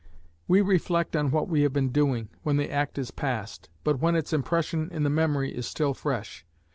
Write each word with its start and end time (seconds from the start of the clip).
We 0.47 0.61
reflect 0.61 1.15
on 1.15 1.29
what 1.29 1.47
we 1.47 1.61
have 1.61 1.73
been 1.73 1.89
doing, 1.91 2.29
when 2.41 2.57
the 2.57 2.71
act 2.71 2.97
is 2.97 3.11
past, 3.11 3.69
but 3.83 3.99
when 3.99 4.15
its 4.15 4.33
impression 4.33 4.89
in 4.91 5.03
the 5.03 5.11
memory 5.11 5.55
is 5.55 5.67
still 5.67 5.93
fresh. 5.93 6.43